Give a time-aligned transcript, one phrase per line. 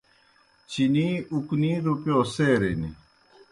[0.71, 2.81] چینی اُکنِی روپِیؤ سیرِن۔